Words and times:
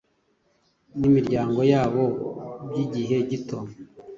n’imiryango 0.99 1.59
yabo 1.73 2.03
by’igihe 2.67 3.17
gito, 3.29 3.57